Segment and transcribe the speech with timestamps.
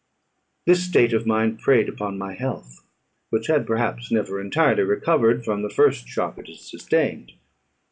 [0.65, 2.83] This state of mind preyed upon my health,
[3.29, 7.33] which had perhaps never entirely recovered from the first shock it had sustained.